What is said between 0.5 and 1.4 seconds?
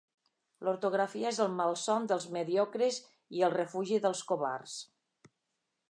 L'ortografia